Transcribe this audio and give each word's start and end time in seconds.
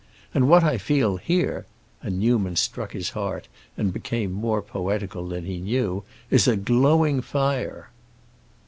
And 0.33 0.49
what 0.49 0.63
I 0.63 0.79
feel 0.79 1.17
here," 1.17 1.67
and 2.01 2.17
Newman 2.19 2.55
struck 2.55 2.93
his 2.93 3.11
heart 3.11 3.47
and 3.77 3.93
became 3.93 4.31
more 4.31 4.63
poetical 4.63 5.27
than 5.27 5.45
he 5.45 5.59
knew, 5.59 6.03
"is 6.31 6.47
a 6.47 6.55
glowing 6.57 7.21
fire!" 7.21 7.91